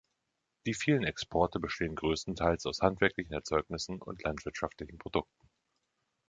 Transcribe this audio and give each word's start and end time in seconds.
Die 0.65 0.73
vielen 0.73 1.03
Exporte 1.03 1.59
bestehen 1.59 1.93
größtenteils 1.95 2.65
aus 2.65 2.81
handwerklichen 2.81 3.35
Erzeugnissen 3.35 4.01
und 4.01 4.23
landwirtschaftlichen 4.23 4.97
Produkten. 4.97 5.47